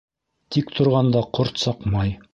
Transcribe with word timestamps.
Тик 0.55 0.73
торғанда 0.79 1.23
ҡорт 1.39 1.65
саҡмай. 1.67 2.19